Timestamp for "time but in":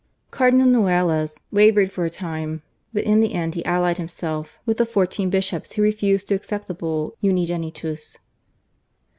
2.09-3.19